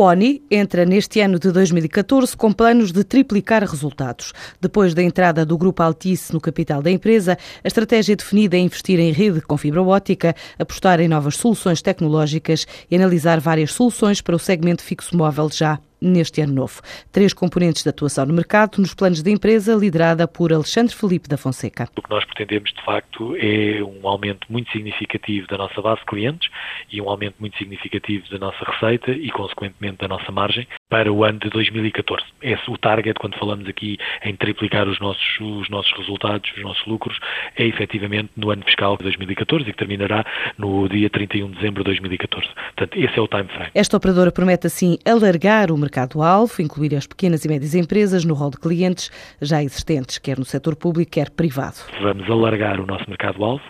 ONI 0.00 0.42
entra 0.50 0.86
neste 0.86 1.20
ano 1.20 1.38
de 1.38 1.52
2014 1.52 2.34
com 2.34 2.50
planos 2.50 2.90
de 2.90 3.04
triplicar 3.04 3.62
resultados. 3.62 4.32
Depois 4.58 4.94
da 4.94 5.02
entrada 5.02 5.44
do 5.44 5.58
Grupo 5.58 5.82
Altice 5.82 6.32
no 6.32 6.40
capital 6.40 6.80
da 6.80 6.90
empresa, 6.90 7.36
a 7.62 7.68
estratégia 7.68 8.16
definida 8.16 8.56
é 8.56 8.60
investir 8.60 8.98
em 8.98 9.12
rede 9.12 9.42
com 9.42 9.58
fibra 9.58 9.82
óptica, 9.82 10.34
apostar 10.58 11.00
em 11.00 11.08
novas 11.08 11.36
soluções 11.36 11.82
tecnológicas 11.82 12.66
e 12.90 12.96
analisar 12.96 13.40
várias 13.40 13.72
soluções 13.72 14.22
para 14.22 14.34
o 14.34 14.38
segmento 14.38 14.82
fixo 14.82 15.14
móvel 15.14 15.50
já 15.52 15.78
neste 16.00 16.40
ano 16.40 16.54
novo. 16.54 16.80
Três 17.12 17.32
componentes 17.32 17.82
de 17.82 17.88
atuação 17.88 18.26
no 18.26 18.34
mercado 18.34 18.78
nos 18.78 18.94
planos 18.94 19.22
da 19.22 19.30
empresa, 19.30 19.74
liderada 19.74 20.26
por 20.26 20.52
Alexandre 20.52 20.94
Felipe 20.94 21.28
da 21.28 21.36
Fonseca. 21.36 21.88
O 21.96 22.02
que 22.02 22.10
nós 22.10 22.24
pretendemos, 22.24 22.72
de 22.72 22.84
facto, 22.84 23.36
é 23.36 23.82
um 23.82 24.06
aumento 24.08 24.46
muito 24.50 24.70
significativo 24.70 25.46
da 25.46 25.58
nossa 25.58 25.80
base 25.80 26.00
de 26.00 26.06
clientes 26.06 26.50
e 26.90 27.00
um 27.00 27.08
aumento 27.08 27.36
muito 27.38 27.56
significativo 27.58 28.28
da 28.30 28.38
nossa 28.38 28.64
receita 28.64 29.10
e, 29.10 29.30
consequentemente, 29.30 29.98
da 29.98 30.08
nossa 30.08 30.30
margem 30.32 30.66
para 30.90 31.10
o 31.10 31.24
ano 31.24 31.38
de 31.38 31.48
2014. 31.48 32.22
Esse 32.42 32.70
o 32.70 32.76
target, 32.76 33.18
quando 33.18 33.38
falamos 33.38 33.66
aqui 33.68 33.96
em 34.22 34.36
triplicar 34.36 34.86
os 34.88 35.00
nossos, 35.00 35.40
os 35.40 35.70
nossos 35.70 35.92
resultados, 35.96 36.50
os 36.54 36.62
nossos 36.62 36.86
lucros, 36.86 37.18
é 37.56 37.64
efetivamente 37.64 38.30
no 38.36 38.50
ano 38.50 38.62
fiscal 38.64 38.96
de 38.98 39.04
2014 39.04 39.62
e 39.62 39.72
que 39.72 39.78
terminará 39.78 40.24
no 40.58 40.88
dia 40.88 41.08
31 41.08 41.48
de 41.50 41.56
dezembro 41.56 41.82
de 41.82 41.90
2014. 41.90 42.46
Portanto, 42.76 42.98
esse 42.98 43.18
é 43.18 43.22
o 43.22 43.28
time 43.28 43.44
frame. 43.44 43.70
Esta 43.74 43.96
operadora 43.96 44.30
promete, 44.30 44.66
assim, 44.66 44.98
alargar 45.06 45.70
o 45.70 45.78
mercado 45.78 46.10
mercado-alvo, 46.10 46.62
incluir 46.62 46.94
as 46.94 47.06
pequenas 47.06 47.44
e 47.44 47.48
médias 47.48 47.74
empresas 47.74 48.24
no 48.24 48.34
rol 48.34 48.50
de 48.50 48.58
clientes 48.58 49.10
já 49.40 49.62
existentes, 49.62 50.18
quer 50.18 50.38
no 50.38 50.44
setor 50.44 50.74
público, 50.74 51.12
quer 51.12 51.30
privado. 51.30 51.76
Vamos 52.00 52.28
alargar 52.28 52.80
o 52.80 52.86
nosso 52.86 53.04
mercado-alvo. 53.08 53.62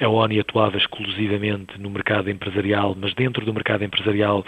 A 0.00 0.08
ONI 0.08 0.40
atuava 0.40 0.78
exclusivamente 0.78 1.78
no 1.78 1.90
mercado 1.90 2.30
empresarial, 2.30 2.96
mas 2.98 3.14
dentro 3.14 3.44
do 3.44 3.52
mercado 3.52 3.84
empresarial 3.84 4.44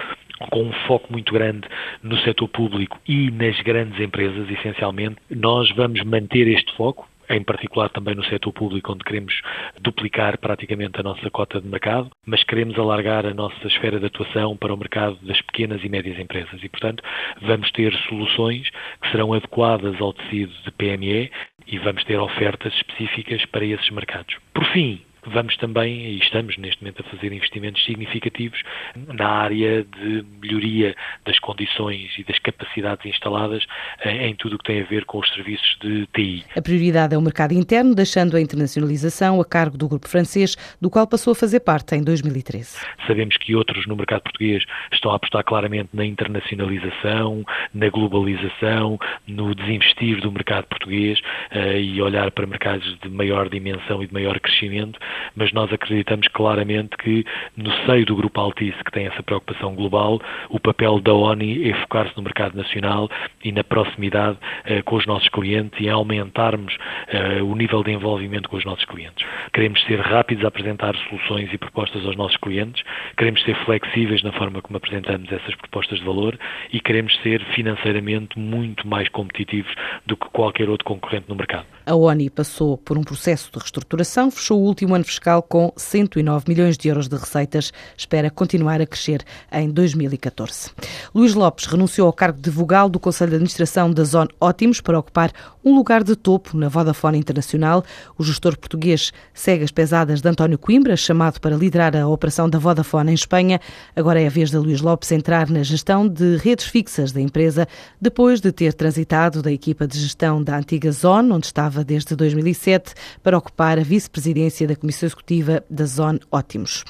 com 0.48 0.62
um 0.62 0.72
foco 0.86 1.12
muito 1.12 1.32
grande 1.32 1.68
no 2.02 2.16
setor 2.18 2.48
público 2.48 2.98
e 3.06 3.30
nas 3.30 3.58
grandes 3.60 4.00
empresas, 4.00 4.48
essencialmente. 4.50 5.16
Nós 5.30 5.70
vamos 5.72 6.02
manter 6.04 6.48
este 6.48 6.74
foco, 6.76 7.08
em 7.30 7.42
particular 7.42 7.88
também 7.88 8.14
no 8.14 8.24
setor 8.24 8.52
público, 8.52 8.92
onde 8.92 9.04
queremos 9.04 9.40
duplicar 9.80 10.38
praticamente 10.38 11.00
a 11.00 11.02
nossa 11.02 11.30
cota 11.30 11.60
de 11.60 11.66
mercado, 11.68 12.10
mas 12.26 12.42
queremos 12.44 12.78
alargar 12.78 13.24
a 13.24 13.34
nossa 13.34 13.66
esfera 13.66 13.98
de 13.98 14.06
atuação 14.06 14.56
para 14.56 14.74
o 14.74 14.76
mercado 14.76 15.16
das 15.22 15.40
pequenas 15.42 15.82
e 15.82 15.88
médias 15.88 16.18
empresas. 16.18 16.62
E, 16.62 16.68
portanto, 16.68 17.02
vamos 17.40 17.70
ter 17.72 17.94
soluções 18.08 18.68
que 19.00 19.10
serão 19.10 19.32
adequadas 19.32 20.00
ao 20.00 20.12
tecido 20.12 20.52
de 20.64 20.70
PME 20.72 21.30
e 21.66 21.78
vamos 21.78 22.04
ter 22.04 22.18
ofertas 22.18 22.74
específicas 22.74 23.44
para 23.46 23.64
esses 23.64 23.88
mercados. 23.90 24.36
Por 24.52 24.64
fim, 24.66 25.00
Vamos 25.24 25.56
também, 25.56 26.06
e 26.06 26.18
estamos 26.18 26.56
neste 26.58 26.82
momento 26.82 27.00
a 27.00 27.10
fazer 27.10 27.32
investimentos 27.32 27.84
significativos 27.84 28.60
na 28.96 29.28
área 29.28 29.84
de 29.84 30.24
melhoria 30.40 30.96
das 31.24 31.38
condições 31.38 32.10
e 32.18 32.24
das 32.24 32.40
capacidades 32.40 33.06
instaladas 33.06 33.64
eh, 34.00 34.26
em 34.26 34.34
tudo 34.34 34.56
o 34.56 34.58
que 34.58 34.64
tem 34.64 34.80
a 34.80 34.84
ver 34.84 35.04
com 35.04 35.20
os 35.20 35.32
serviços 35.32 35.78
de 35.80 36.08
TI. 36.08 36.44
A 36.56 36.60
prioridade 36.60 37.14
é 37.14 37.18
o 37.18 37.22
mercado 37.22 37.52
interno, 37.52 37.94
deixando 37.94 38.36
a 38.36 38.40
internacionalização 38.40 39.40
a 39.40 39.44
cargo 39.44 39.78
do 39.78 39.88
grupo 39.88 40.08
francês, 40.08 40.56
do 40.80 40.90
qual 40.90 41.06
passou 41.06 41.32
a 41.32 41.36
fazer 41.36 41.60
parte 41.60 41.94
em 41.94 42.02
2013. 42.02 42.84
Sabemos 43.06 43.36
que 43.36 43.54
outros 43.54 43.86
no 43.86 43.94
mercado 43.94 44.22
português 44.22 44.64
estão 44.92 45.12
a 45.12 45.16
apostar 45.16 45.44
claramente 45.44 45.90
na 45.92 46.04
internacionalização, 46.04 47.44
na 47.72 47.88
globalização, 47.90 48.98
no 49.28 49.54
desinvestir 49.54 50.20
do 50.20 50.32
mercado 50.32 50.66
português 50.66 51.20
uh, 51.54 51.78
e 51.78 52.02
olhar 52.02 52.32
para 52.32 52.44
mercados 52.44 52.98
de 53.00 53.08
maior 53.08 53.48
dimensão 53.48 54.02
e 54.02 54.08
de 54.08 54.12
maior 54.12 54.40
crescimento 54.40 54.98
mas 55.36 55.52
nós 55.52 55.72
acreditamos 55.72 56.28
claramente 56.28 56.96
que 56.96 57.24
no 57.56 57.72
seio 57.86 58.06
do 58.06 58.16
Grupo 58.16 58.40
Altice, 58.40 58.82
que 58.84 58.92
tem 58.92 59.06
essa 59.06 59.22
preocupação 59.22 59.74
global, 59.74 60.20
o 60.48 60.60
papel 60.60 61.00
da 61.00 61.12
ONI 61.12 61.70
é 61.70 61.74
focar-se 61.74 62.16
no 62.16 62.22
mercado 62.22 62.56
nacional 62.56 63.10
e 63.44 63.52
na 63.52 63.64
proximidade 63.64 64.38
uh, 64.38 64.82
com 64.84 64.96
os 64.96 65.06
nossos 65.06 65.28
clientes 65.28 65.78
e 65.80 65.88
aumentarmos 65.88 66.74
uh, 66.74 67.44
o 67.44 67.54
nível 67.54 67.82
de 67.82 67.92
envolvimento 67.92 68.48
com 68.48 68.56
os 68.56 68.64
nossos 68.64 68.84
clientes. 68.84 69.26
Queremos 69.52 69.82
ser 69.84 70.00
rápidos 70.00 70.44
a 70.44 70.48
apresentar 70.48 70.94
soluções 71.08 71.52
e 71.52 71.58
propostas 71.58 72.04
aos 72.06 72.16
nossos 72.16 72.36
clientes, 72.36 72.82
queremos 73.16 73.42
ser 73.42 73.54
flexíveis 73.64 74.22
na 74.22 74.32
forma 74.32 74.60
como 74.60 74.76
apresentamos 74.76 75.30
essas 75.30 75.54
propostas 75.56 75.98
de 75.98 76.04
valor 76.04 76.38
e 76.72 76.80
queremos 76.80 77.14
ser 77.22 77.42
financeiramente 77.54 78.38
muito 78.38 78.86
mais 78.86 79.08
competitivos 79.08 79.72
do 80.06 80.16
que 80.16 80.28
qualquer 80.30 80.68
outro 80.68 80.84
concorrente 80.84 81.26
no 81.28 81.34
mercado. 81.34 81.66
A 81.84 81.94
ONI 81.94 82.30
passou 82.30 82.78
por 82.78 82.96
um 82.96 83.02
processo 83.02 83.50
de 83.52 83.58
reestruturação, 83.58 84.30
fechou 84.30 84.60
o 84.60 84.64
último 84.64 84.94
ano 84.94 85.04
fiscal 85.04 85.42
com 85.42 85.72
109 85.76 86.44
milhões 86.48 86.78
de 86.78 86.88
euros 86.88 87.08
de 87.08 87.16
receitas. 87.16 87.72
Espera 87.96 88.30
continuar 88.30 88.80
a 88.80 88.86
crescer 88.86 89.24
em 89.50 89.68
2014. 89.68 90.70
Luís 91.14 91.34
Lopes 91.34 91.66
renunciou 91.66 92.06
ao 92.06 92.12
cargo 92.12 92.40
de 92.40 92.50
vogal 92.50 92.88
do 92.88 93.00
Conselho 93.00 93.30
de 93.30 93.36
Administração 93.36 93.90
da 93.90 94.04
Zone 94.04 94.30
Ótimos 94.40 94.80
para 94.80 94.98
ocupar 94.98 95.32
um 95.64 95.74
lugar 95.74 96.04
de 96.04 96.14
topo 96.14 96.56
na 96.56 96.68
Vodafone 96.68 97.18
Internacional. 97.18 97.84
O 98.16 98.22
gestor 98.22 98.56
português 98.56 99.12
segue 99.34 99.64
as 99.64 99.70
pesadas 99.70 100.20
de 100.20 100.28
António 100.28 100.58
Coimbra, 100.58 100.96
chamado 100.96 101.40
para 101.40 101.56
liderar 101.56 101.96
a 101.96 102.06
operação 102.06 102.48
da 102.48 102.58
Vodafone 102.58 103.10
em 103.10 103.14
Espanha. 103.14 103.60
Agora 103.94 104.20
é 104.20 104.26
a 104.26 104.30
vez 104.30 104.50
de 104.50 104.56
Luís 104.56 104.80
Lopes 104.80 105.10
entrar 105.12 105.48
na 105.48 105.62
gestão 105.62 106.08
de 106.08 106.36
redes 106.36 106.66
fixas 106.66 107.12
da 107.12 107.20
empresa, 107.20 107.66
depois 108.00 108.40
de 108.40 108.52
ter 108.52 108.72
transitado 108.74 109.42
da 109.42 109.50
equipa 109.50 109.86
de 109.86 109.98
gestão 109.98 110.42
da 110.42 110.56
antiga 110.56 110.90
Zone, 110.90 111.32
onde 111.32 111.46
estava 111.46 111.71
desde 111.82 112.14
2007, 112.14 112.94
para 113.22 113.38
ocupar 113.38 113.78
a 113.78 113.82
vice-presidência 113.82 114.68
da 114.68 114.76
Comissão 114.76 115.06
Executiva 115.06 115.64
da 115.70 115.86
Zone 115.86 116.20
Ótimos. 116.30 116.84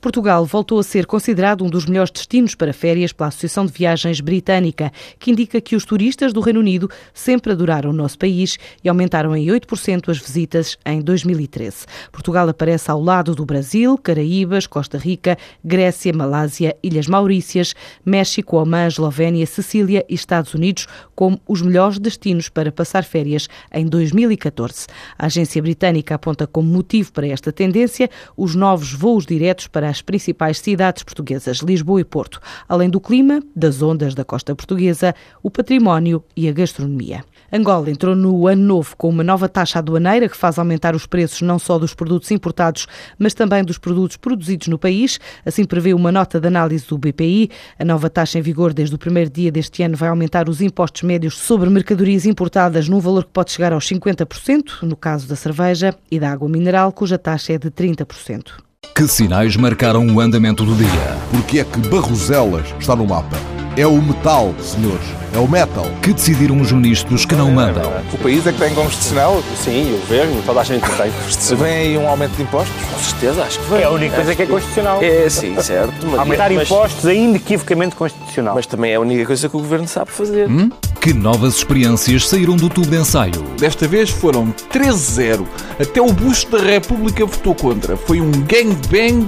Portugal 0.00 0.44
voltou 0.44 0.78
a 0.78 0.82
ser 0.82 1.06
considerado 1.06 1.64
um 1.64 1.70
dos 1.70 1.86
melhores 1.86 2.10
destinos 2.10 2.54
para 2.54 2.72
férias 2.72 3.12
pela 3.12 3.28
Associação 3.28 3.66
de 3.66 3.72
Viagens 3.72 4.20
Britânica, 4.20 4.92
que 5.18 5.30
indica 5.30 5.60
que 5.60 5.76
os 5.76 5.84
turistas 5.84 6.32
do 6.32 6.40
Reino 6.40 6.60
Unido 6.60 6.90
sempre 7.12 7.52
adoraram 7.52 7.90
o 7.90 7.92
nosso 7.92 8.18
país 8.18 8.58
e 8.82 8.88
aumentaram 8.88 9.36
em 9.36 9.46
8% 9.46 10.08
as 10.08 10.18
visitas 10.18 10.76
em 10.84 11.00
2013. 11.00 11.86
Portugal 12.12 12.48
aparece 12.48 12.90
ao 12.90 13.00
lado 13.00 13.34
do 13.34 13.44
Brasil, 13.44 13.96
Caraíbas, 13.96 14.66
Costa 14.66 14.98
Rica, 14.98 15.38
Grécia, 15.64 16.12
Malásia, 16.12 16.76
Ilhas 16.82 17.06
Maurícias, 17.06 17.74
México, 18.04 18.56
Omã, 18.56 18.86
Eslovénia, 18.86 19.46
Sicília 19.46 20.04
e 20.08 20.14
Estados 20.14 20.54
Unidos 20.54 20.86
como 21.14 21.40
os 21.46 21.62
melhores 21.62 21.98
destinos 21.98 22.48
para 22.48 22.72
passar 22.72 23.04
férias 23.04 23.48
em 23.72 23.86
2014. 23.86 24.86
A 25.18 25.26
agência 25.26 25.62
britânica 25.62 26.14
aponta 26.14 26.46
como 26.46 26.68
motivo 26.68 27.12
para 27.12 27.26
esta 27.26 27.52
tendência 27.52 28.10
os 28.36 28.54
novos 28.54 28.92
voos 28.92 29.24
diretos 29.24 29.53
diretos 29.54 29.68
para 29.68 29.88
as 29.88 30.02
principais 30.02 30.58
cidades 30.58 31.02
portuguesas, 31.02 31.58
Lisboa 31.58 32.00
e 32.00 32.04
Porto, 32.04 32.40
além 32.68 32.90
do 32.90 33.00
clima, 33.00 33.40
das 33.54 33.80
ondas 33.80 34.14
da 34.14 34.24
costa 34.24 34.54
portuguesa, 34.54 35.14
o 35.42 35.50
património 35.50 36.22
e 36.36 36.48
a 36.48 36.52
gastronomia. 36.52 37.24
Angola 37.52 37.90
entrou 37.90 38.16
no 38.16 38.48
ano 38.48 38.62
novo 38.62 38.96
com 38.96 39.08
uma 39.08 39.22
nova 39.22 39.48
taxa 39.48 39.78
aduaneira 39.78 40.28
que 40.28 40.36
faz 40.36 40.58
aumentar 40.58 40.96
os 40.96 41.06
preços 41.06 41.40
não 41.42 41.58
só 41.58 41.78
dos 41.78 41.94
produtos 41.94 42.30
importados, 42.32 42.86
mas 43.16 43.32
também 43.32 43.62
dos 43.62 43.78
produtos 43.78 44.16
produzidos 44.16 44.66
no 44.66 44.78
país. 44.78 45.20
Assim 45.46 45.64
prevê 45.64 45.94
uma 45.94 46.10
nota 46.10 46.40
de 46.40 46.48
análise 46.48 46.86
do 46.86 46.98
BPI. 46.98 47.50
A 47.78 47.84
nova 47.84 48.10
taxa 48.10 48.38
em 48.38 48.42
vigor 48.42 48.72
desde 48.72 48.94
o 48.96 48.98
primeiro 48.98 49.30
dia 49.30 49.52
deste 49.52 49.84
ano 49.84 49.96
vai 49.96 50.08
aumentar 50.08 50.48
os 50.48 50.60
impostos 50.60 51.02
médios 51.02 51.38
sobre 51.38 51.70
mercadorias 51.70 52.26
importadas 52.26 52.88
num 52.88 52.98
valor 52.98 53.24
que 53.24 53.30
pode 53.30 53.52
chegar 53.52 53.72
aos 53.72 53.88
50%, 53.88 54.82
no 54.82 54.96
caso 54.96 55.28
da 55.28 55.36
cerveja, 55.36 55.94
e 56.10 56.18
da 56.18 56.32
água 56.32 56.48
mineral, 56.48 56.92
cuja 56.92 57.18
taxa 57.18 57.52
é 57.52 57.58
de 57.58 57.70
30%. 57.70 58.64
Que 58.94 59.08
sinais 59.08 59.56
marcaram 59.56 60.06
o 60.06 60.20
andamento 60.20 60.64
do 60.64 60.72
dia? 60.76 61.18
Porque 61.32 61.58
é 61.58 61.64
que 61.64 61.80
Barroselas 61.88 62.72
está 62.78 62.94
no 62.94 63.04
mapa? 63.04 63.36
É 63.76 63.84
o 63.84 64.00
metal, 64.00 64.54
senhores. 64.60 65.23
É 65.34 65.38
o 65.38 65.48
metal. 65.48 65.90
Que 66.00 66.12
decidiram 66.12 66.60
os 66.60 66.70
ministros 66.70 67.26
que 67.26 67.34
não 67.34 67.50
mandam? 67.50 67.92
O 68.12 68.18
país 68.18 68.46
é 68.46 68.52
que 68.52 68.58
tem 68.60 68.72
constitucional? 68.72 69.42
Sim, 69.56 69.92
o 69.92 69.98
governo, 69.98 70.40
toda 70.46 70.60
a 70.60 70.62
gente 70.62 70.82
tem 70.82 71.10
constitucional. 71.10 71.64
Vem 71.64 71.74
aí 71.74 71.98
um 71.98 72.08
aumento 72.08 72.36
de 72.36 72.42
impostos? 72.42 72.72
Com 72.84 72.98
certeza, 73.00 73.42
acho 73.42 73.58
que 73.58 73.70
vem. 73.70 73.80
É 73.80 73.84
a 73.84 73.90
única 73.90 74.14
coisa 74.14 74.34
que 74.36 74.42
é 74.42 74.46
constitucional. 74.46 75.02
É, 75.02 75.28
sim, 75.28 75.60
certo. 75.60 76.06
Mas, 76.06 76.20
Aumentar 76.20 76.50
mas, 76.52 76.62
impostos 76.62 77.04
é 77.04 77.14
inequivocamente 77.16 77.96
constitucional. 77.96 78.54
Mas 78.54 78.66
também 78.66 78.92
é 78.92 78.94
a 78.94 79.00
única 79.00 79.26
coisa 79.26 79.48
que 79.48 79.56
o 79.56 79.58
governo 79.58 79.88
sabe 79.88 80.12
fazer. 80.12 80.48
Hum? 80.48 80.70
Que 81.00 81.12
novas 81.12 81.56
experiências 81.56 82.28
saíram 82.28 82.56
do 82.56 82.70
tubo 82.70 82.86
de 82.86 82.96
ensaio? 82.96 83.42
Desta 83.58 83.88
vez 83.88 84.10
foram 84.10 84.54
13-0. 84.72 85.44
Até 85.80 86.00
o 86.00 86.12
busto 86.12 86.56
da 86.56 86.62
República 86.62 87.26
votou 87.26 87.56
contra. 87.56 87.96
Foi 87.96 88.20
um 88.20 88.30
gangbang 88.30 89.26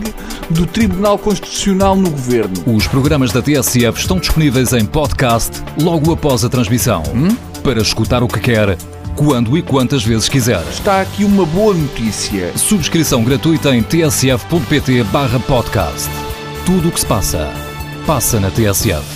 do 0.48 0.66
Tribunal 0.66 1.18
Constitucional 1.18 1.96
no 1.96 2.08
governo. 2.10 2.54
Os 2.66 2.86
programas 2.86 3.32
da 3.32 3.42
TSF 3.42 3.98
estão 3.98 4.18
disponíveis 4.18 4.72
em 4.72 4.86
podcast 4.86 5.62
logo 5.96 6.12
após 6.12 6.44
a 6.44 6.50
transmissão. 6.50 7.02
Hum? 7.14 7.34
Para 7.62 7.80
escutar 7.80 8.22
o 8.22 8.28
que 8.28 8.38
quer, 8.38 8.76
quando 9.16 9.56
e 9.56 9.62
quantas 9.62 10.04
vezes 10.04 10.28
quiser. 10.28 10.62
Está 10.68 11.00
aqui 11.00 11.24
uma 11.24 11.46
boa 11.46 11.72
notícia. 11.72 12.52
Subscrição 12.56 13.24
gratuita 13.24 13.74
em 13.74 13.82
tsf.pt/podcast. 13.82 16.10
Tudo 16.66 16.90
o 16.90 16.92
que 16.92 17.00
se 17.00 17.06
passa, 17.06 17.50
passa 18.06 18.38
na 18.38 18.50
TSF. 18.50 19.15